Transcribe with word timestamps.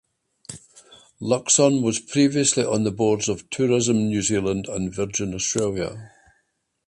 Luxon 1.21 1.83
was 1.83 1.99
previously 1.99 2.65
on 2.65 2.85
the 2.85 2.91
boards 2.91 3.29
of 3.29 3.47
Tourism 3.51 4.07
New 4.07 4.23
Zealand 4.23 4.65
and 4.67 4.91
Virgin 4.91 5.31
Australia. 5.35 6.09